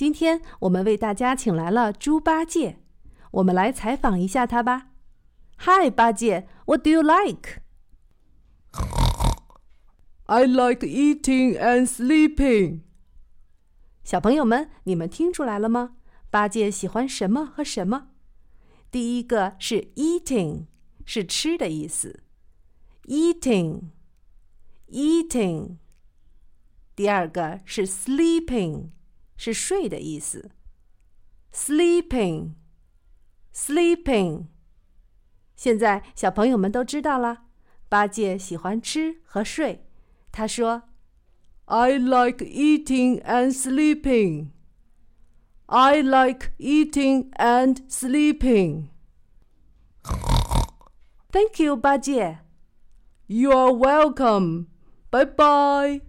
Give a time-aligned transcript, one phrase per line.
[0.00, 2.78] 今天我们为大家请来了猪八戒，
[3.32, 4.92] 我们来采访一下他吧。
[5.58, 7.60] Hi，八戒，What do you like?
[10.24, 12.80] I like eating and sleeping.
[14.02, 15.96] 小朋友们，你们听出来了吗？
[16.30, 18.06] 八戒喜欢什么和什么？
[18.90, 20.64] 第一个是 eating，
[21.04, 22.22] 是吃的意思。
[23.04, 25.76] eating，eating。
[26.96, 28.92] 第二个是 sleeping，
[29.40, 30.50] 是睡的意思。
[31.50, 34.48] sleeping，sleeping。
[35.56, 37.44] 现在小朋友们都知道了，
[37.88, 39.86] 八戒喜欢吃和睡。
[40.30, 40.82] 他说
[41.64, 44.48] ：“I like eating and sleeping.”
[45.64, 48.88] I like eating and sleeping.
[51.32, 52.40] Thank you, 八戒。
[53.28, 54.66] You are welcome.
[55.10, 56.02] Bye bye.